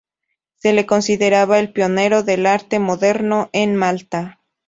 [0.55, 4.39] Se le consideraba el pionero del arte moderno en Malta.